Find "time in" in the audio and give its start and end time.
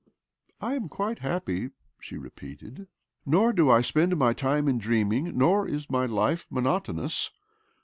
4.33-4.79